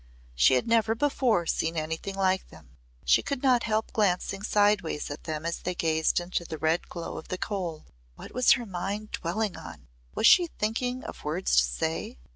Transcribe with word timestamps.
She 0.33 0.55
had 0.55 0.67
never 0.67 0.95
before 0.95 1.45
seen 1.45 1.77
anything 1.77 2.15
like 2.15 2.47
them. 2.49 2.75
She 3.05 3.21
could 3.21 3.43
not 3.43 3.61
help 3.69 3.93
glancing 3.93 4.41
sideways 4.41 5.11
at 5.11 5.25
them 5.25 5.45
as 5.45 5.59
they 5.59 5.75
gazed 5.75 6.19
into 6.19 6.43
the 6.43 6.57
red 6.57 6.89
glow 6.89 7.19
of 7.19 7.27
the 7.27 7.37
coal. 7.37 7.85
What 8.15 8.33
was 8.33 8.53
her 8.53 8.65
mind 8.65 9.11
dwelling 9.11 9.55
on? 9.57 9.85
Was 10.15 10.25
she 10.25 10.47
thinking 10.57 11.03
of 11.03 11.23
words 11.23 11.55
to 11.57 11.63
say? 11.65 12.17